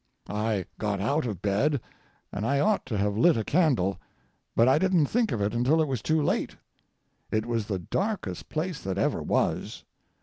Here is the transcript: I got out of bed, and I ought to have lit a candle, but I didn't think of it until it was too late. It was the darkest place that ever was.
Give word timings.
I 0.31 0.65
got 0.79 0.99
out 0.99 1.27
of 1.27 1.43
bed, 1.43 1.79
and 2.31 2.43
I 2.43 2.59
ought 2.59 2.87
to 2.87 2.97
have 2.97 3.15
lit 3.19 3.37
a 3.37 3.43
candle, 3.43 3.99
but 4.55 4.67
I 4.67 4.79
didn't 4.79 5.05
think 5.05 5.31
of 5.31 5.41
it 5.43 5.53
until 5.53 5.79
it 5.79 5.87
was 5.87 6.01
too 6.01 6.23
late. 6.23 6.55
It 7.29 7.45
was 7.45 7.67
the 7.67 7.77
darkest 7.77 8.49
place 8.49 8.81
that 8.81 8.97
ever 8.97 9.21
was. 9.21 9.83